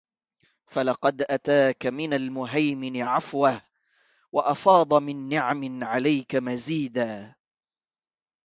[0.65, 3.61] فلقـد أتاك من المهيمـن عـفـوه...
[4.31, 7.35] وأفاض من نعم عليك مزيـدا